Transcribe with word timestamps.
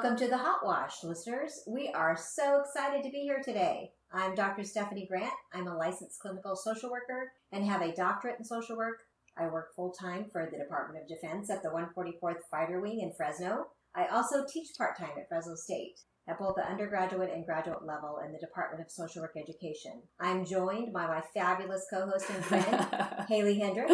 Welcome 0.00 0.16
to 0.18 0.28
the 0.28 0.38
Hot 0.38 0.64
Wash, 0.64 1.02
listeners. 1.02 1.64
We 1.66 1.88
are 1.88 2.16
so 2.16 2.60
excited 2.60 3.02
to 3.02 3.10
be 3.10 3.22
here 3.22 3.42
today. 3.44 3.90
I'm 4.12 4.36
Dr. 4.36 4.62
Stephanie 4.62 5.08
Grant. 5.10 5.32
I'm 5.52 5.66
a 5.66 5.76
licensed 5.76 6.20
clinical 6.20 6.54
social 6.54 6.88
worker 6.88 7.32
and 7.50 7.64
have 7.64 7.82
a 7.82 7.92
doctorate 7.92 8.36
in 8.38 8.44
social 8.44 8.76
work. 8.76 9.00
I 9.36 9.48
work 9.48 9.74
full 9.74 9.90
time 9.90 10.26
for 10.30 10.48
the 10.48 10.56
Department 10.56 11.02
of 11.02 11.08
Defense 11.08 11.50
at 11.50 11.64
the 11.64 11.70
144th 11.70 12.42
Fighter 12.48 12.80
Wing 12.80 13.00
in 13.00 13.12
Fresno. 13.12 13.66
I 13.96 14.06
also 14.06 14.44
teach 14.48 14.68
part 14.78 14.96
time 14.96 15.18
at 15.18 15.28
Fresno 15.28 15.56
State 15.56 15.98
at 16.28 16.38
both 16.38 16.54
the 16.54 16.70
undergraduate 16.70 17.32
and 17.34 17.44
graduate 17.44 17.84
level 17.84 18.20
in 18.24 18.30
the 18.30 18.38
Department 18.38 18.84
of 18.84 18.92
Social 18.92 19.22
Work 19.22 19.34
Education. 19.36 20.02
I'm 20.20 20.44
joined 20.44 20.92
by 20.92 21.08
my 21.08 21.22
fabulous 21.34 21.84
co 21.92 22.08
host 22.08 22.30
and 22.30 22.44
friend, 22.44 22.86
Haley 23.28 23.58
Hendrix. 23.58 23.92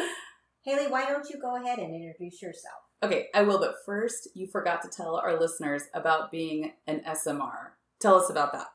Haley, 0.67 0.89
why 0.89 1.07
don't 1.07 1.31
you 1.31 1.41
go 1.41 1.57
ahead 1.57 1.79
and 1.79 1.95
introduce 1.95 2.43
yourself? 2.43 2.84
Okay, 3.03 3.29
I 3.35 3.43
will, 3.43 3.59
but 3.59 3.75
first, 3.85 4.29
you 4.35 4.47
forgot 4.47 4.83
to 4.83 4.89
tell 4.89 5.17
our 5.17 5.39
listeners 5.39 5.83
about 5.93 6.31
being 6.31 6.73
an 6.87 7.03
SMR. 7.07 7.73
Tell 8.01 8.15
us 8.17 8.31
about 8.31 8.53
that. 8.53 8.69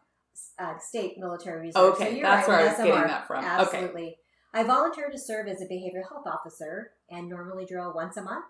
Uh, 0.57 0.77
state 0.77 1.17
Military 1.17 1.67
Reserve. 1.67 1.93
Okay, 1.95 2.17
So 2.17 2.21
that's 2.21 2.47
right, 2.47 2.57
where 2.57 2.59
I 2.59 2.71
was 2.71 2.77
getting 2.77 3.07
that 3.07 3.27
from. 3.27 3.39
Okay. 3.39 3.47
Absolutely. 3.47 4.17
I 4.53 4.63
volunteer 4.63 5.09
to 5.09 5.17
serve 5.17 5.47
as 5.47 5.61
a 5.61 5.65
behavioral 5.65 6.07
health 6.09 6.27
officer 6.27 6.91
and 7.09 7.29
normally 7.29 7.65
drill 7.65 7.93
once 7.93 8.17
a 8.17 8.21
month. 8.21 8.45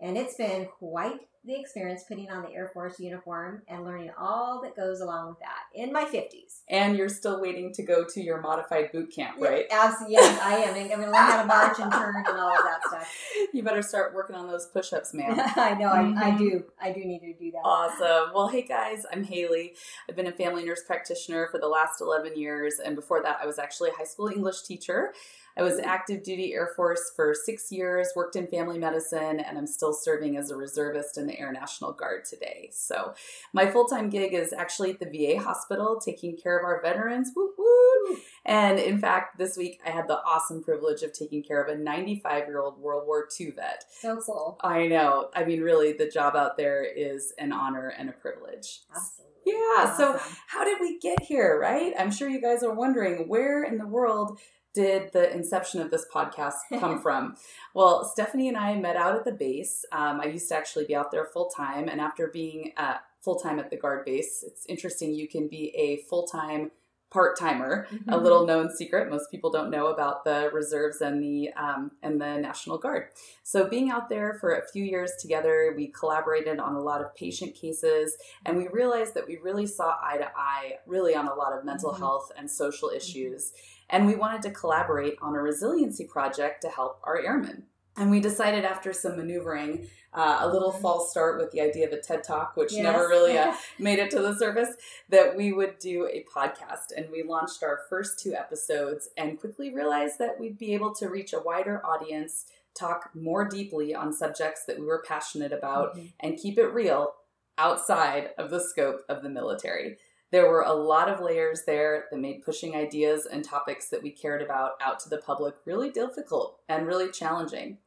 And 0.00 0.16
it's 0.16 0.36
been 0.36 0.66
quite 0.78 1.20
the 1.44 1.58
experience 1.58 2.04
putting 2.06 2.30
on 2.30 2.42
the 2.42 2.52
Air 2.52 2.70
Force 2.74 3.00
uniform 3.00 3.62
and 3.68 3.84
learning 3.84 4.10
all 4.18 4.60
that 4.62 4.76
goes 4.76 5.00
along 5.00 5.30
with 5.30 5.38
that 5.38 5.62
in 5.74 5.92
my 5.92 6.04
50s. 6.04 6.60
And 6.68 6.96
you're 6.96 7.08
still 7.08 7.40
waiting 7.40 7.72
to 7.74 7.82
go 7.82 8.04
to 8.04 8.20
your 8.20 8.40
modified 8.40 8.92
boot 8.92 9.10
camp, 9.14 9.36
right? 9.40 9.64
Absolutely. 9.70 10.14
Yes, 10.14 10.40
I 10.42 10.56
am. 10.56 10.74
I'm 10.74 10.88
going 10.88 11.00
to 11.00 11.06
learn 11.06 11.14
how 11.14 11.40
to 11.40 11.46
march 11.46 11.78
and 11.78 11.92
turn 11.92 12.16
and 12.16 12.38
all 12.38 12.50
of 12.50 12.64
that 12.64 12.80
stuff. 12.86 13.14
You 13.54 13.62
better 13.62 13.82
start 13.82 14.14
working 14.14 14.36
on 14.36 14.46
those 14.46 14.66
push 14.66 14.92
ups, 14.92 15.14
ma'am. 15.14 15.40
I 15.56 15.74
know. 15.74 15.88
I, 15.88 16.00
I 16.00 16.02
mm-hmm. 16.02 16.36
do. 16.36 16.64
I 16.80 16.92
do 16.92 17.00
need 17.00 17.20
to 17.20 17.32
do 17.32 17.50
that. 17.52 17.62
Awesome. 17.64 18.34
Well, 18.34 18.48
hey 18.48 18.62
guys, 18.62 19.06
I'm 19.10 19.24
Haley. 19.24 19.74
I've 20.08 20.16
been 20.16 20.26
a 20.26 20.32
family 20.32 20.64
nurse 20.64 20.82
practitioner 20.86 21.48
for 21.50 21.58
the 21.58 21.68
last 21.68 22.00
11 22.02 22.38
years, 22.38 22.78
and 22.84 22.94
before 22.94 23.22
that, 23.22 23.38
I 23.42 23.46
was 23.46 23.58
actually 23.58 23.90
a 23.90 23.94
high 23.94 24.04
school 24.04 24.28
English 24.28 24.62
teacher. 24.62 25.14
I 25.58 25.62
was 25.62 25.80
active 25.80 26.22
duty 26.22 26.54
Air 26.54 26.70
Force 26.76 27.10
for 27.16 27.34
six 27.34 27.72
years, 27.72 28.12
worked 28.14 28.36
in 28.36 28.46
family 28.46 28.78
medicine, 28.78 29.40
and 29.40 29.58
I'm 29.58 29.66
still 29.66 29.92
serving 29.92 30.36
as 30.36 30.52
a 30.52 30.56
reservist 30.56 31.18
in 31.18 31.26
the 31.26 31.38
Air 31.38 31.52
National 31.52 31.92
Guard 31.92 32.24
today. 32.24 32.70
So, 32.72 33.14
my 33.52 33.68
full 33.68 33.86
time 33.86 34.08
gig 34.08 34.34
is 34.34 34.52
actually 34.52 34.90
at 34.90 35.00
the 35.00 35.06
VA 35.06 35.42
hospital 35.42 36.00
taking 36.00 36.36
care 36.36 36.56
of 36.56 36.64
our 36.64 36.80
veterans. 36.80 37.32
Woo 37.34 37.52
woo! 37.58 38.16
And 38.44 38.78
in 38.78 39.00
fact, 39.00 39.38
this 39.38 39.56
week 39.56 39.80
I 39.84 39.90
had 39.90 40.06
the 40.06 40.22
awesome 40.22 40.62
privilege 40.62 41.02
of 41.02 41.12
taking 41.12 41.42
care 41.42 41.60
of 41.60 41.74
a 41.74 41.76
95 41.76 42.46
year 42.46 42.60
old 42.60 42.78
World 42.78 43.06
War 43.06 43.26
II 43.38 43.50
vet. 43.50 43.84
So 43.90 44.20
cool. 44.24 44.58
I 44.62 44.86
know. 44.86 45.30
I 45.34 45.44
mean, 45.44 45.60
really, 45.60 45.92
the 45.92 46.08
job 46.08 46.36
out 46.36 46.56
there 46.56 46.84
is 46.84 47.32
an 47.38 47.52
honor 47.52 47.88
and 47.88 48.08
a 48.08 48.12
privilege. 48.12 48.82
Absolutely. 48.94 49.24
Yeah, 49.46 49.96
so 49.96 50.20
how 50.46 50.64
did 50.64 50.78
we 50.80 50.98
get 50.98 51.22
here, 51.22 51.58
right? 51.58 51.94
I'm 51.98 52.10
sure 52.10 52.28
you 52.28 52.40
guys 52.40 52.62
are 52.62 52.74
wondering 52.74 53.28
where 53.28 53.64
in 53.64 53.78
the 53.78 53.86
world 53.86 54.38
did 54.74 55.12
the 55.12 55.32
inception 55.32 55.80
of 55.80 55.90
this 55.90 56.06
podcast 56.12 56.54
come 56.78 57.00
from? 57.02 57.36
Well, 57.74 58.04
Stephanie 58.04 58.48
and 58.48 58.56
I 58.56 58.74
met 58.76 58.96
out 58.96 59.16
at 59.16 59.24
the 59.24 59.32
base. 59.32 59.84
Um, 59.92 60.20
I 60.20 60.26
used 60.26 60.48
to 60.50 60.56
actually 60.56 60.84
be 60.86 60.94
out 60.96 61.10
there 61.10 61.24
full 61.24 61.48
time, 61.48 61.88
and 61.88 62.00
after 62.00 62.28
being 62.28 62.72
uh, 62.76 62.96
full 63.22 63.36
time 63.36 63.58
at 63.58 63.70
the 63.70 63.76
guard 63.76 64.04
base, 64.04 64.44
it's 64.46 64.64
interesting. 64.66 65.14
You 65.14 65.28
can 65.28 65.48
be 65.48 65.74
a 65.76 65.98
full 66.08 66.26
time 66.26 66.70
part 67.10 67.38
timer. 67.38 67.86
A 68.06 68.18
Mhm. 68.18 68.22
little 68.22 68.44
known 68.46 68.68
secret 68.70 69.08
most 69.08 69.30
people 69.30 69.48
don't 69.50 69.70
know 69.70 69.86
about 69.86 70.24
the 70.24 70.50
reserves 70.52 71.00
and 71.00 71.22
the 71.22 71.50
um, 71.54 71.92
and 72.02 72.20
the 72.20 72.36
National 72.36 72.76
Guard. 72.76 73.08
So 73.42 73.66
being 73.66 73.88
out 73.90 74.10
there 74.10 74.36
for 74.38 74.52
a 74.52 74.68
few 74.68 74.84
years 74.84 75.12
together, 75.18 75.72
we 75.74 75.88
collaborated 75.88 76.60
on 76.60 76.74
a 76.74 76.80
lot 76.82 77.00
of 77.00 77.14
patient 77.16 77.54
cases, 77.54 78.14
and 78.44 78.58
we 78.58 78.68
realized 78.68 79.14
that 79.14 79.26
we 79.26 79.38
really 79.38 79.66
saw 79.66 79.96
eye 80.02 80.18
to 80.18 80.30
eye, 80.36 80.80
really 80.86 81.14
on 81.14 81.26
a 81.26 81.34
lot 81.34 81.54
of 81.54 81.64
mental 81.64 81.94
Mhm. 81.94 81.98
health 81.98 82.30
and 82.36 82.50
social 82.50 82.90
issues. 82.90 83.52
And 83.90 84.06
we 84.06 84.14
wanted 84.16 84.42
to 84.42 84.50
collaborate 84.50 85.16
on 85.22 85.34
a 85.34 85.40
resiliency 85.40 86.04
project 86.04 86.62
to 86.62 86.68
help 86.68 87.00
our 87.04 87.18
airmen. 87.18 87.64
And 87.96 88.10
we 88.10 88.20
decided 88.20 88.64
after 88.64 88.92
some 88.92 89.16
maneuvering, 89.16 89.88
uh, 90.14 90.38
a 90.40 90.48
little 90.48 90.70
false 90.72 91.10
start 91.10 91.38
with 91.38 91.50
the 91.50 91.60
idea 91.60 91.86
of 91.86 91.92
a 91.92 92.00
TED 92.00 92.22
Talk, 92.22 92.56
which 92.56 92.72
Yes. 92.72 92.82
never 92.84 93.08
really 93.08 93.36
uh, 93.36 93.54
made 93.78 93.98
it 93.98 94.10
to 94.12 94.20
the 94.20 94.36
surface, 94.36 94.76
that 95.08 95.36
we 95.36 95.52
would 95.52 95.78
do 95.80 96.06
a 96.06 96.24
podcast. 96.32 96.92
And 96.96 97.10
we 97.10 97.22
launched 97.24 97.62
our 97.62 97.80
first 97.90 98.18
two 98.20 98.34
episodes 98.34 99.08
and 99.16 99.38
quickly 99.40 99.74
realized 99.74 100.18
that 100.20 100.38
we'd 100.38 100.58
be 100.58 100.74
able 100.74 100.94
to 100.96 101.08
reach 101.08 101.32
a 101.32 101.40
wider 101.40 101.84
audience, 101.84 102.46
talk 102.74 103.10
more 103.14 103.48
deeply 103.48 103.94
on 103.94 104.12
subjects 104.12 104.64
that 104.66 104.78
we 104.78 104.86
were 104.86 105.02
passionate 105.06 105.52
about, 105.52 105.96
Mhm. 105.96 106.12
and 106.20 106.38
keep 106.38 106.56
it 106.58 106.68
real 106.68 107.14
outside 107.58 108.30
of 108.38 108.50
the 108.50 108.60
scope 108.60 109.00
of 109.08 109.22
the 109.22 109.28
military. 109.28 109.98
There 110.30 110.50
were 110.50 110.62
a 110.62 110.74
lot 110.74 111.08
of 111.08 111.20
layers 111.20 111.62
there 111.66 112.04
that 112.10 112.18
made 112.18 112.42
pushing 112.42 112.76
ideas 112.76 113.26
and 113.26 113.42
topics 113.42 113.88
that 113.88 114.02
we 114.02 114.10
cared 114.10 114.42
about 114.42 114.72
out 114.82 115.00
to 115.00 115.08
the 115.08 115.18
public 115.18 115.54
really 115.64 115.90
difficult 115.90 116.60
and 116.68 116.86
really 116.86 117.10
challenging. 117.10 117.78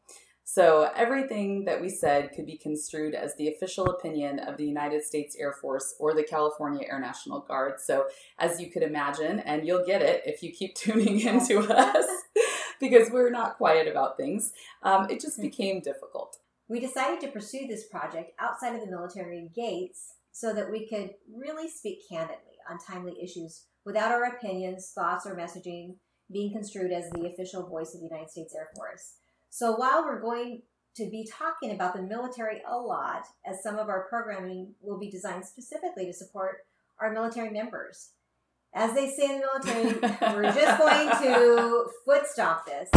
So, 0.43 0.89
everything 0.97 1.63
that 1.65 1.79
we 1.79 1.87
said 1.87 2.31
could 2.35 2.45
be 2.45 2.57
construed 2.57 3.13
as 3.13 3.35
the 3.35 3.47
official 3.47 3.85
opinion 3.85 4.39
of 4.39 4.57
the 4.57 4.65
United 4.65 5.03
States 5.03 5.33
Air 5.39 5.53
Force 5.53 5.95
or 5.97 6.13
the 6.13 6.23
California 6.23 6.85
Air 6.89 6.99
National 6.99 7.39
Guard. 7.39 7.79
So, 7.79 8.07
as 8.37 8.59
you 8.59 8.69
could 8.69 8.83
imagine, 8.83 9.39
and 9.39 9.65
you'll 9.65 9.85
get 9.85 10.01
it 10.01 10.23
if 10.25 10.43
you 10.43 10.51
keep 10.51 10.75
tuning 10.75 11.21
into 11.21 11.59
us, 11.59 12.05
because 12.81 13.09
we're 13.11 13.29
not 13.29 13.57
quiet 13.57 13.87
about 13.87 14.17
things, 14.17 14.51
um, 14.83 15.09
it 15.09 15.21
just 15.21 15.39
became 15.39 15.79
difficult. 15.79 16.37
We 16.67 16.81
decided 16.81 17.21
to 17.21 17.27
pursue 17.27 17.67
this 17.67 17.85
project 17.85 18.31
outside 18.39 18.75
of 18.75 18.81
the 18.81 18.91
military 18.91 19.49
gates 19.55 20.15
so 20.31 20.53
that 20.53 20.71
we 20.71 20.87
could 20.87 21.11
really 21.33 21.69
speak 21.69 21.99
candidly 22.09 22.57
on 22.69 22.77
timely 22.77 23.21
issues 23.21 23.65
without 23.85 24.11
our 24.11 24.23
opinions, 24.23 24.91
thoughts, 24.93 25.25
or 25.25 25.35
messaging 25.35 25.95
being 26.31 26.51
construed 26.51 26.91
as 26.91 27.09
the 27.11 27.27
official 27.27 27.67
voice 27.67 27.93
of 27.93 27.99
the 27.99 28.07
United 28.07 28.29
States 28.29 28.55
Air 28.55 28.69
Force. 28.75 29.15
So 29.49 29.75
while 29.75 30.03
we're 30.03 30.21
going 30.21 30.61
to 30.95 31.09
be 31.09 31.27
talking 31.29 31.71
about 31.71 31.93
the 31.93 32.01
military 32.01 32.61
a 32.67 32.77
lot, 32.77 33.25
as 33.45 33.63
some 33.63 33.77
of 33.77 33.89
our 33.89 34.07
programming 34.09 34.73
will 34.81 34.99
be 34.99 35.09
designed 35.09 35.45
specifically 35.45 36.05
to 36.05 36.13
support 36.13 36.65
our 36.99 37.11
military 37.11 37.49
members. 37.49 38.11
As 38.73 38.93
they 38.93 39.09
say 39.09 39.35
in 39.35 39.41
the 39.41 39.47
military, 39.47 40.15
we're 40.33 40.53
just 40.53 40.77
going 40.77 41.09
to 41.23 41.85
foot 42.05 42.27
stomp 42.27 42.65
this. 42.65 42.89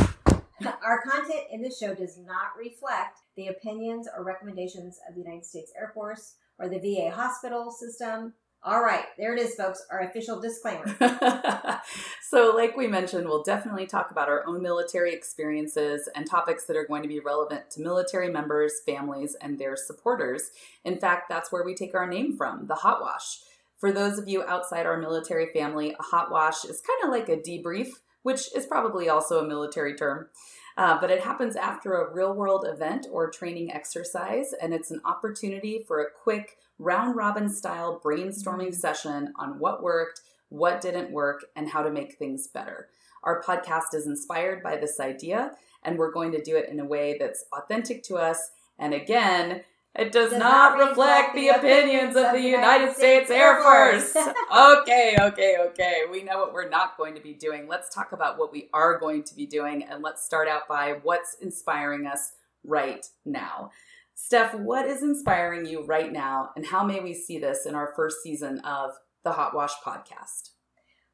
Our 0.84 1.02
content 1.02 1.46
in 1.50 1.62
this 1.62 1.78
show 1.78 1.94
does 1.94 2.18
not 2.18 2.56
reflect 2.58 3.18
the 3.36 3.48
opinions 3.48 4.08
or 4.16 4.22
recommendations 4.22 4.98
of 5.08 5.14
the 5.14 5.20
United 5.20 5.44
States 5.44 5.72
Air 5.76 5.90
Force 5.94 6.34
or 6.58 6.68
the 6.68 6.78
VA 6.78 7.10
hospital 7.10 7.70
system. 7.70 8.34
All 8.66 8.82
right, 8.82 9.04
there 9.18 9.34
it 9.34 9.40
is, 9.40 9.54
folks, 9.56 9.84
our 9.90 10.00
official 10.00 10.40
disclaimer. 10.40 10.86
so, 12.30 12.54
like 12.56 12.74
we 12.78 12.86
mentioned, 12.86 13.26
we'll 13.26 13.42
definitely 13.42 13.86
talk 13.86 14.10
about 14.10 14.30
our 14.30 14.42
own 14.46 14.62
military 14.62 15.12
experiences 15.12 16.08
and 16.16 16.26
topics 16.26 16.64
that 16.64 16.76
are 16.76 16.86
going 16.86 17.02
to 17.02 17.08
be 17.08 17.20
relevant 17.20 17.70
to 17.72 17.82
military 17.82 18.30
members, 18.30 18.72
families, 18.86 19.36
and 19.42 19.58
their 19.58 19.76
supporters. 19.76 20.50
In 20.82 20.96
fact, 20.96 21.28
that's 21.28 21.52
where 21.52 21.62
we 21.62 21.74
take 21.74 21.94
our 21.94 22.08
name 22.08 22.38
from 22.38 22.66
the 22.66 22.76
hot 22.76 23.02
wash. 23.02 23.40
For 23.78 23.92
those 23.92 24.18
of 24.18 24.28
you 24.28 24.42
outside 24.44 24.86
our 24.86 24.96
military 24.96 25.48
family, 25.52 25.94
a 26.00 26.02
hot 26.02 26.30
wash 26.30 26.64
is 26.64 26.80
kind 26.80 27.04
of 27.04 27.10
like 27.10 27.28
a 27.28 27.36
debrief, 27.36 27.88
which 28.22 28.48
is 28.56 28.64
probably 28.64 29.10
also 29.10 29.44
a 29.44 29.46
military 29.46 29.94
term. 29.94 30.28
Uh, 30.76 30.98
but 31.00 31.10
it 31.10 31.20
happens 31.20 31.54
after 31.54 31.94
a 31.94 32.12
real 32.12 32.34
world 32.34 32.66
event 32.68 33.06
or 33.10 33.30
training 33.30 33.72
exercise, 33.72 34.52
and 34.60 34.74
it's 34.74 34.90
an 34.90 35.00
opportunity 35.04 35.84
for 35.86 36.00
a 36.00 36.10
quick 36.10 36.58
round 36.78 37.14
robin 37.14 37.48
style 37.48 38.00
brainstorming 38.04 38.74
session 38.74 39.32
on 39.36 39.58
what 39.60 39.82
worked, 39.82 40.20
what 40.48 40.80
didn't 40.80 41.12
work, 41.12 41.44
and 41.54 41.68
how 41.68 41.82
to 41.82 41.90
make 41.90 42.14
things 42.14 42.48
better. 42.48 42.88
Our 43.22 43.40
podcast 43.42 43.94
is 43.94 44.06
inspired 44.06 44.62
by 44.62 44.76
this 44.76 44.98
idea, 44.98 45.52
and 45.84 45.96
we're 45.96 46.12
going 46.12 46.32
to 46.32 46.42
do 46.42 46.56
it 46.56 46.68
in 46.68 46.80
a 46.80 46.84
way 46.84 47.16
that's 47.18 47.44
authentic 47.52 48.02
to 48.04 48.16
us. 48.16 48.50
And 48.78 48.92
again, 48.92 49.62
it 49.96 50.10
does, 50.10 50.30
Does 50.30 50.38
not, 50.40 50.76
not 50.76 50.88
reflect 50.88 51.34
the 51.34 51.48
opinions 51.48 52.16
of 52.16 52.32
the 52.32 52.40
United 52.40 52.96
States 52.96 53.30
Air 53.30 53.62
Force. 53.62 54.16
okay, 54.56 55.16
okay, 55.20 55.56
okay. 55.60 56.02
We 56.10 56.24
know 56.24 56.38
what 56.38 56.52
we're 56.52 56.68
not 56.68 56.96
going 56.96 57.14
to 57.14 57.20
be 57.20 57.34
doing. 57.34 57.68
Let's 57.68 57.94
talk 57.94 58.12
about 58.12 58.36
what 58.36 58.50
we 58.50 58.68
are 58.72 58.98
going 58.98 59.22
to 59.22 59.34
be 59.34 59.46
doing, 59.46 59.84
and 59.84 60.02
let's 60.02 60.24
start 60.24 60.48
out 60.48 60.68
by 60.68 60.98
what's 61.02 61.36
inspiring 61.40 62.06
us 62.06 62.32
right 62.64 63.06
now. 63.24 63.70
Steph, 64.16 64.54
what 64.54 64.86
is 64.86 65.02
inspiring 65.02 65.66
you 65.66 65.84
right 65.84 66.12
now, 66.12 66.50
and 66.56 66.66
how 66.66 66.84
may 66.84 67.00
we 67.00 67.14
see 67.14 67.38
this 67.38 67.66
in 67.66 67.74
our 67.74 67.92
first 67.94 68.22
season 68.22 68.58
of 68.60 68.92
the 69.22 69.32
Hot 69.32 69.54
Wash 69.54 69.74
podcast? 69.84 70.50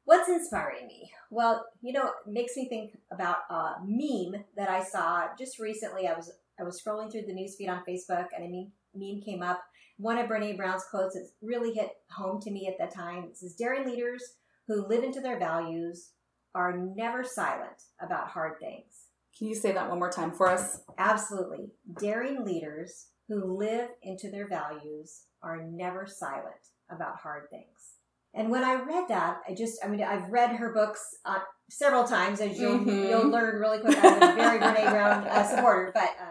What's 0.05 0.27
inspiring 0.27 0.87
me? 0.87 1.11
Well, 1.29 1.65
you 1.81 1.93
know, 1.93 2.07
it 2.07 2.31
makes 2.31 2.57
me 2.57 2.67
think 2.67 2.97
about 3.11 3.37
a 3.49 3.75
meme 3.85 4.43
that 4.55 4.69
I 4.69 4.83
saw 4.83 5.27
just 5.37 5.59
recently. 5.59 6.07
I 6.07 6.13
was 6.13 6.31
I 6.61 6.63
was 6.63 6.81
scrolling 6.81 7.11
through 7.11 7.23
the 7.23 7.33
newsfeed 7.33 7.69
on 7.69 7.83
Facebook, 7.87 8.27
and 8.35 8.45
a 8.45 8.47
meme, 8.47 8.71
meme 8.93 9.21
came 9.21 9.41
up. 9.41 9.61
One 9.97 10.17
of 10.19 10.29
Brene 10.29 10.55
Brown's 10.57 10.83
quotes 10.89 11.15
that 11.15 11.27
really 11.41 11.73
hit 11.73 11.89
home 12.11 12.39
to 12.41 12.51
me 12.51 12.67
at 12.67 12.77
that 12.77 12.93
time. 12.93 13.23
It 13.25 13.37
says, 13.37 13.55
"Daring 13.55 13.85
leaders 13.85 14.35
who 14.67 14.85
live 14.87 15.03
into 15.03 15.21
their 15.21 15.39
values 15.39 16.11
are 16.53 16.77
never 16.77 17.23
silent 17.23 17.83
about 17.99 18.27
hard 18.29 18.59
things." 18.59 19.07
Can 19.37 19.47
you 19.47 19.55
say 19.55 19.71
that 19.71 19.89
one 19.89 19.97
more 19.99 20.11
time 20.11 20.31
for 20.31 20.47
us? 20.47 20.83
Absolutely, 20.97 21.71
daring 21.99 22.45
leaders 22.45 23.07
who 23.27 23.57
live 23.57 23.89
into 24.03 24.29
their 24.29 24.47
values 24.47 25.23
are 25.41 25.63
never 25.63 26.05
silent 26.05 26.69
about 26.89 27.15
hard 27.17 27.49
things. 27.49 27.95
And 28.33 28.49
when 28.49 28.63
I 28.63 28.75
read 28.75 29.07
that, 29.09 29.41
I 29.47 29.53
just, 29.53 29.83
I 29.83 29.87
mean, 29.87 30.01
I've 30.03 30.29
read 30.29 30.51
her 30.57 30.71
books 30.73 31.17
uh, 31.25 31.39
several 31.69 32.03
times, 32.05 32.39
as 32.39 32.59
you'll, 32.59 32.79
Mhm. 32.79 33.09
you'll 33.09 33.27
learn 33.27 33.59
really 33.59 33.79
quick. 33.79 33.97
I'm 34.01 34.15
a 34.23 34.35
very 34.35 34.59
Brene 34.59 34.89
Brown 34.89 35.27
uh, 35.27 35.43
supporter, 35.43 35.91
but, 35.93 36.09
um, 36.21 36.30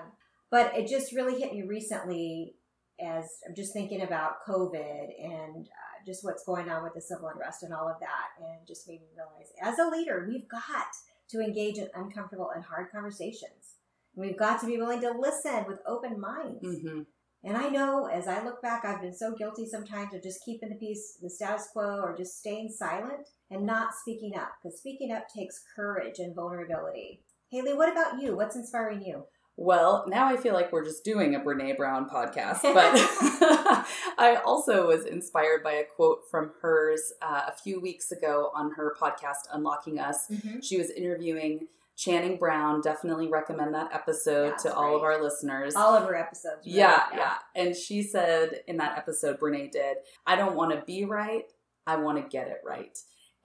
but 0.50 0.76
it 0.76 0.88
just 0.88 1.12
really 1.12 1.41
hit 1.41 1.52
me 1.52 1.62
recently 1.62 2.55
as 3.00 3.25
I'm 3.49 3.55
just 3.55 3.73
thinking 3.73 4.02
about 4.02 4.44
COVID 4.47 5.08
and 5.23 5.67
uh, 5.67 6.05
just 6.06 6.25
what's 6.25 6.44
going 6.44 6.69
on 6.69 6.82
with 6.82 6.94
the 6.94 7.00
civil 7.00 7.29
unrest 7.29 7.62
and 7.62 7.73
all 7.73 7.88
of 7.88 8.00
that, 8.00 8.29
and 8.38 8.67
just 8.69 8.88
made 8.88 9.00
me 9.00 9.06
realize 9.17 9.52
as 9.62 9.79
a 9.79 9.88
leader, 9.91 10.26
we've 10.29 10.49
got 10.49 10.87
to 11.31 11.41
engage 11.41 11.79
in 11.79 11.88
uncomfortable 11.94 12.50
and 12.55 12.64
hard 12.64 12.91
conversations. 12.93 13.76
We've 14.14 14.38
got 14.38 14.61
to 14.61 14.67
be 14.67 14.76
willing 14.76 15.00
to 15.02 15.12
listen 15.12 15.64
with 15.67 15.79
open 15.87 16.20
minds. 16.20 16.58
hmm 16.62 17.02
And 17.43 17.56
I 17.56 17.69
know 17.69 18.06
as 18.06 18.26
I 18.26 18.44
look 18.44 18.61
back, 18.61 18.85
I've 18.85 19.00
been 19.00 19.14
so 19.14 19.35
guilty 19.35 19.67
sometimes 19.67 20.12
of 20.12 20.23
just 20.23 20.44
keeping 20.44 20.69
the 20.69 20.75
peace, 20.75 21.17
the 21.23 21.31
status 21.31 21.69
quo, 21.73 22.00
or 22.02 22.17
just 22.17 22.38
staying 22.38 22.70
silent 22.76 23.29
and 23.50 23.64
not 23.64 23.94
speaking 23.94 24.37
up. 24.37 24.52
Because 24.62 24.79
speaking 24.79 25.12
up 25.12 25.25
takes 25.35 25.62
courage 25.75 26.19
and 26.19 26.35
vulnerability. 26.35 27.23
Haley, 27.50 27.75
what 27.75 27.91
about 27.91 28.20
you? 28.20 28.37
What's 28.37 28.56
inspiring 28.56 29.02
you? 29.02 29.25
Well, 29.56 30.05
now 30.08 30.26
I 30.26 30.37
feel 30.38 30.55
like 30.55 30.73
we're 30.73 30.85
just 30.85 31.05
doing 31.05 31.35
a 31.35 31.41
Brene 31.41 31.76
Brown 31.76 32.08
podcast, 32.08 32.62
but 32.62 32.75
I 34.19 34.41
also 34.44 34.87
was 34.88 35.05
inspired 35.05 35.62
by 35.62 35.73
a 35.73 35.85
quote 35.85 36.20
from 36.31 36.52
hers 36.62 37.12
uh, 37.20 37.43
a 37.49 37.52
few 37.52 37.81
weeks 37.81 38.11
ago 38.11 38.50
on 38.55 38.73
her 38.73 38.97
podcast, 39.00 39.49
Unlocking 39.52 39.99
Us. 39.99 40.26
Mm-hmm. 40.31 40.61
She 40.61 40.79
was 40.79 40.91
interviewing 40.91 41.69
Channing 41.97 42.38
Brown. 42.38 42.81
Definitely 42.81 43.29
recommend 43.29 43.75
that 43.75 43.91
episode 43.93 44.55
Yeah, 44.64 44.70
to 44.70 44.75
all 44.75 44.97
of 44.97 45.02
our 45.02 45.23
listeners. 45.23 45.76
All 45.76 45.94
of 45.94 46.08
her 46.08 46.14
episodes. 46.17 46.64
really. 46.64 46.79
yeah, 46.79 47.05
yeah. 47.14 47.35
And 47.55 47.76
she 47.76 48.02
said 48.02 48.62
in 48.67 48.79
that 48.79 48.97
episode, 48.97 49.38
Brene 49.38 49.70
did, 49.70 49.99
I 50.26 50.37
don't 50.37 50.56
want 50.56 50.73
to 50.73 50.82
be 50.87 51.05
right, 51.05 51.44
I 51.87 51.97
want 51.97 52.17
to 52.17 52.26
get 52.26 52.49
it 52.49 52.62
right. 52.64 52.97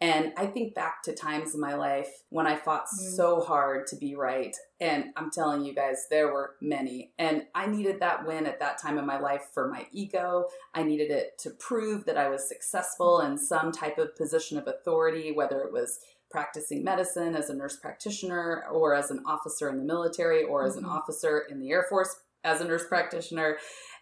And 0.05 0.33
I 0.37 0.45
think 0.45 0.75
back 0.75 1.01
to 1.03 1.13
times 1.15 1.55
in 1.55 1.59
my 1.59 1.73
life 1.73 2.09
when 2.29 2.45
I 2.45 2.57
fought 2.57 2.85
Mm. 2.85 3.15
so 3.15 3.41
hard 3.41 3.87
to 3.87 3.95
be 3.95 4.15
right. 4.15 4.55
And 4.79 5.05
I'm 5.15 5.31
telling 5.31 5.65
you 5.65 5.73
guys, 5.73 6.05
there 6.11 6.31
were 6.31 6.57
many. 6.61 7.11
And 7.17 7.47
I 7.55 7.65
needed 7.65 7.99
that 8.01 8.23
win 8.23 8.45
at 8.45 8.59
that 8.59 8.77
time 8.77 8.99
in 8.99 9.05
my 9.07 9.19
life 9.19 9.47
for 9.51 9.67
my 9.67 9.87
ego. 9.91 10.47
I 10.75 10.83
needed 10.83 11.09
it 11.09 11.39
to 11.39 11.49
prove 11.49 12.05
that 12.05 12.17
I 12.19 12.29
was 12.29 12.47
successful 12.47 13.21
in 13.21 13.35
some 13.39 13.71
type 13.71 13.97
of 13.97 14.15
position 14.15 14.59
of 14.59 14.67
authority, 14.67 15.31
whether 15.31 15.61
it 15.61 15.73
was 15.73 15.99
practicing 16.29 16.83
medicine 16.83 17.35
as 17.35 17.49
a 17.49 17.55
nurse 17.55 17.77
practitioner 17.77 18.65
or 18.71 18.93
as 18.93 19.09
an 19.09 19.23
officer 19.25 19.69
in 19.69 19.77
the 19.77 19.83
military 19.83 20.43
or 20.43 20.65
as 20.65 20.75
an 20.75 20.83
Mhm. 20.83 20.91
officer 20.91 21.39
in 21.49 21.59
the 21.59 21.71
Air 21.71 21.83
Force 21.89 22.15
as 22.43 22.61
a 22.61 22.65
nurse 22.65 22.87
practitioner. 22.87 23.57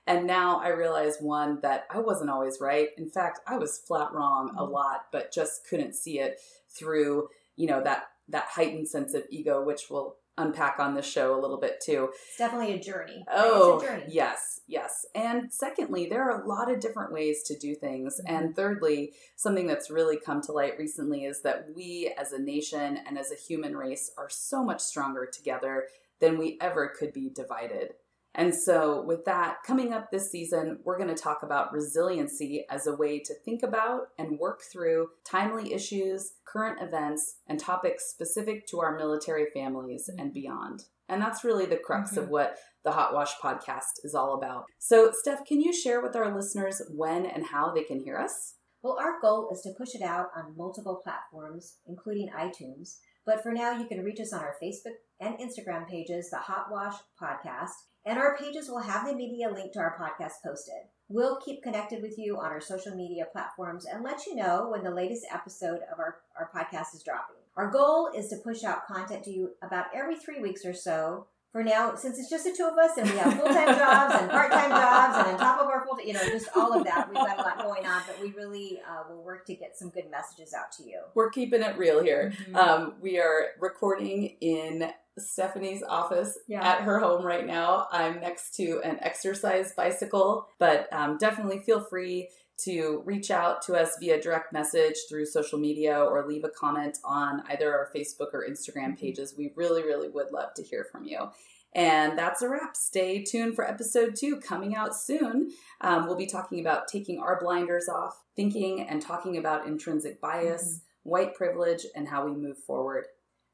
And 0.06 0.28
now 0.28 0.60
I 0.60 0.70
realize 0.70 1.18
one 1.20 1.60
that 1.62 1.86
I 1.90 2.00
wasn't 2.00 2.30
always 2.30 2.60
right. 2.60 2.90
In 2.98 3.10
fact, 3.10 3.40
I 3.48 3.58
was 3.58 3.78
flat 3.80 4.12
wrong 4.14 4.54
a 4.58 4.64
Mhm. 4.64 4.72
lot, 4.72 5.06
but 5.12 5.32
just 5.32 5.66
couldn't 5.68 5.96
see 5.96 6.20
it 6.20 6.40
through, 6.70 7.30
you 7.56 7.68
know, 7.68 7.82
that 7.84 8.08
that 8.30 8.46
heightened 8.46 8.88
sense 8.88 9.14
of 9.14 9.26
ego, 9.30 9.62
which 9.62 9.90
we'll 9.90 10.16
unpack 10.38 10.80
on 10.80 10.96
this 10.96 11.06
show 11.06 11.36
a 11.36 11.40
little 11.42 11.58
bit 11.60 11.80
too. 11.82 12.10
It's 12.14 12.38
definitely 12.38 12.74
a 12.74 12.80
journey. 12.80 13.24
Oh, 13.30 13.76
it's 13.76 13.84
a 13.84 13.88
journey. 13.88 14.06
yes, 14.08 14.62
yes. 14.66 15.06
And 15.14 15.52
secondly, 15.54 16.08
there 16.08 16.24
are 16.24 16.42
a 16.42 16.48
lot 16.48 16.72
of 16.72 16.80
different 16.80 17.12
ways 17.12 17.44
to 17.44 17.58
do 17.58 17.76
things. 17.76 18.20
Mhm. 18.22 18.30
And 18.32 18.56
thirdly, 18.56 19.14
something 19.36 19.68
that's 19.68 19.92
really 19.92 20.18
come 20.18 20.42
to 20.44 20.54
light 20.54 20.78
recently 20.80 21.26
is 21.26 21.42
that 21.42 21.74
we 21.76 22.14
as 22.18 22.32
a 22.32 22.40
nation 22.40 22.98
and 23.06 23.20
as 23.20 23.30
a 23.32 23.36
human 23.36 23.76
race 23.78 24.12
are 24.18 24.30
so 24.30 24.64
much 24.64 24.80
stronger 24.82 25.26
together 25.26 25.88
than 26.20 26.38
we 26.38 26.58
ever 26.62 26.88
could 26.88 27.12
be 27.14 27.30
divided. 27.30 27.96
And 28.36 28.54
so, 28.54 29.04
with 29.04 29.26
that, 29.26 29.58
coming 29.66 29.94
up 29.94 30.10
this 30.10 30.32
season, 30.32 30.80
we're 30.84 30.98
going 30.98 31.14
to 31.14 31.22
talk 31.22 31.44
about 31.44 31.72
resiliency 31.72 32.66
as 32.70 32.88
a 32.88 32.96
way 32.96 33.20
to 33.20 33.34
think 33.46 33.62
about 33.62 34.08
and 34.18 34.40
work 34.40 34.62
through 34.72 35.10
timely 35.24 35.74
issues, 35.74 36.34
current 36.46 36.82
events, 36.82 37.36
and 37.48 37.60
topics 37.60 38.06
specific 38.10 38.66
to 38.68 38.80
our 38.80 38.98
military 38.98 39.46
families 39.54 40.10
and 40.10 40.30
mm-hmm. 40.30 40.34
beyond. 40.34 40.84
And 41.10 41.22
that's 41.22 41.44
really 41.44 41.68
the 41.68 41.78
crux 41.78 42.18
of 42.18 42.24
mm-hmm. 42.24 42.32
what 42.32 42.58
the 42.84 42.92
Hot 42.92 43.14
Wash 43.14 43.34
podcast 43.36 44.00
is 44.04 44.16
all 44.16 44.36
about. 44.36 44.66
So, 44.80 45.12
Steph, 45.14 45.46
can 45.46 45.62
you 45.62 45.72
share 45.72 46.02
with 46.02 46.16
our 46.16 46.36
listeners 46.36 46.82
when 46.90 47.26
and 47.28 47.46
how 47.46 47.72
they 47.72 47.84
can 47.84 48.00
hear 48.00 48.18
us? 48.18 48.56
Well, 48.82 48.98
our 49.00 49.20
goal 49.22 49.50
is 49.52 49.62
to 49.62 49.74
push 49.78 49.94
it 49.94 50.02
out 50.02 50.28
on 50.36 50.58
multiple 50.58 51.00
platforms, 51.04 51.78
including 51.88 52.30
iTunes. 52.38 52.98
But 53.26 53.42
for 53.42 53.54
now, 53.54 53.78
you 53.78 53.86
can 53.88 54.04
reach 54.04 54.20
us 54.20 54.34
on 54.34 54.42
our 54.42 54.56
Facebook 54.62 54.96
and 55.22 55.38
Instagram 55.38 55.88
pages, 55.88 56.30
the 56.30 56.38
Hot 56.38 56.66
Wash 56.70 56.96
Podcast, 57.22 57.72
and 58.06 58.20
our 58.20 58.38
pages 58.38 58.70
will 58.70 58.82
have 58.82 59.08
the 59.08 59.16
media 59.16 59.50
link 59.50 59.72
to 59.74 59.80
our 59.80 59.98
podcast 59.98 60.34
posted. 60.46 60.88
We'll 61.10 61.38
keep 61.38 61.64
connected 61.64 62.02
with 62.02 62.18
you 62.18 62.38
on 62.38 62.46
our 62.46 62.62
social 62.62 62.96
media 62.96 63.26
platforms 63.32 63.86
and 63.86 64.04
let 64.04 64.26
you 64.26 64.36
know 64.36 64.70
when 64.70 64.84
the 64.84 64.92
latest 64.92 65.26
episode 65.32 65.80
of 65.92 66.00
our, 66.00 66.18
our 66.38 66.50
podcast 66.56 66.96
is 66.96 67.04
dropping. 67.04 67.38
Our 67.56 67.70
goal 67.70 68.10
is 68.16 68.30
to 68.30 68.38
push 68.38 68.64
out 68.64 68.88
content 68.88 69.24
to 69.26 69.32
you 69.32 69.52
about 69.62 69.86
every 69.94 70.18
three 70.18 70.42
weeks 70.42 70.66
or 70.66 70.74
so. 70.74 71.28
For 71.54 71.64
now, 71.64 71.94
since 71.94 72.18
it's 72.18 72.32
just 72.32 72.46
the 72.46 72.52
two 72.52 72.66
of 72.66 72.76
us 72.80 72.98
and 72.98 73.08
we 73.08 73.16
have 73.18 73.32
full 73.36 73.46
time 73.46 73.78
jobs 73.78 74.16
and 74.20 74.30
part 74.32 74.52
time 74.52 74.72
jobs 74.72 75.18
and 75.20 75.28
on 75.28 75.38
top 75.40 75.60
of 75.62 75.68
our 75.68 75.86
full, 75.86 76.02
you 76.04 76.12
know, 76.14 76.24
just 76.28 76.48
all 76.56 76.74
of 76.76 76.84
that, 76.84 77.08
we've 77.08 77.14
got 77.16 77.38
a 77.38 77.42
lot 77.44 77.62
going 77.62 77.86
on. 77.86 78.02
But 78.08 78.20
we 78.20 78.32
really 78.32 78.82
uh, 78.90 79.04
will 79.08 79.24
work 79.24 79.46
to 79.46 79.54
get 79.56 79.78
some 79.78 79.90
good 79.90 80.10
messages 80.10 80.52
out 80.56 80.72
to 80.78 80.84
you. 80.84 81.00
We're 81.14 81.30
keeping 81.30 81.62
it 81.62 81.78
real 81.78 82.04
here. 82.04 82.34
Mhm. 82.50 82.56
Um, 82.56 82.94
we 83.00 83.20
are 83.20 83.50
recording 83.60 84.36
in 84.42 84.92
Stephanie's 85.16 85.84
office 85.84 86.40
Yeah. 86.48 86.68
at 86.68 86.82
her 86.82 86.98
home 86.98 87.24
right 87.24 87.46
now. 87.46 87.88
I'm 87.92 88.20
next 88.20 88.56
to 88.56 88.82
an 88.84 88.98
exercise 89.02 89.74
bicycle, 89.76 90.48
but 90.58 90.92
um, 90.92 91.20
definitely 91.20 91.60
feel 91.60 91.82
free 91.82 92.30
to 92.60 93.02
reach 93.06 93.32
out 93.32 93.62
to 93.64 93.74
us 93.74 93.98
via 94.00 94.22
direct 94.22 94.54
message 94.54 94.96
through 95.10 95.26
social 95.26 95.60
media 95.60 96.00
or 96.00 96.28
leave 96.28 96.44
a 96.44 96.50
comment 96.50 96.98
on 97.04 97.44
either 97.50 97.74
our 97.74 97.90
Facebook 97.96 98.34
or 98.34 98.46
Instagram 98.48 98.98
pages. 98.98 99.36
We 99.38 99.52
really, 99.56 99.84
really 99.84 100.10
would 100.10 100.32
love 100.32 100.54
to 100.56 100.64
hear 100.64 100.86
from 100.92 101.06
you. 101.06 101.30
And 101.76 102.18
that's 102.18 102.42
a 102.42 102.50
wrap. 102.50 102.76
Stay 102.76 103.24
tuned 103.24 103.56
for 103.56 103.68
episode 103.68 104.16
two 104.16 104.38
coming 104.38 104.76
out 104.76 104.96
soon. 104.96 105.52
Um, 105.82 106.06
we'll 106.06 106.16
be 106.16 106.28
talking 106.28 106.60
about 106.60 106.88
taking 106.88 107.20
our 107.20 107.40
blinders 107.42 107.90
off, 107.90 108.22
thinking 108.36 108.82
and 108.88 109.02
talking 109.02 109.38
about 109.38 109.66
intrinsic 109.68 110.22
bias, 110.22 110.82
white 111.02 111.34
privilege, 111.34 111.86
and 111.96 112.08
how 112.08 112.26
we 112.26 112.36
move 112.36 112.58
forward. 112.58 113.06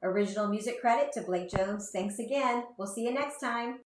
Original 0.03 0.47
music 0.47 0.81
credit 0.81 1.11
to 1.13 1.21
Blake 1.21 1.49
Jones. 1.49 1.89
Thanks 1.93 2.19
again. 2.19 2.63
We'll 2.77 2.87
see 2.87 3.03
you 3.03 3.13
next 3.13 3.39
time. 3.39 3.79